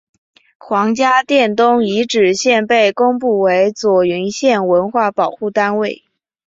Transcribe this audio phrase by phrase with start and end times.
[0.57, 6.01] 黄家店东遗址现被公布为左云县文物保护单位。